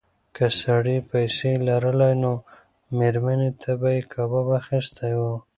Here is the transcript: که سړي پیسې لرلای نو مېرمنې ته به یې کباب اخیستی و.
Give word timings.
که 0.35 0.45
سړي 0.61 0.97
پیسې 1.11 1.51
لرلای 1.67 2.13
نو 2.23 2.33
مېرمنې 2.97 3.49
ته 3.61 3.71
به 3.79 3.89
یې 3.95 4.01
کباب 4.13 4.47
اخیستی 4.61 5.13
و. 5.17 5.21